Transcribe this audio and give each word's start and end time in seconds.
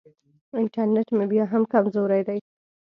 انټرنېټ 0.59 1.07
مې 1.17 1.25
بیا 1.31 1.45
هم 1.51 1.63
کمزوری 1.73 2.21
دی. 2.27 2.39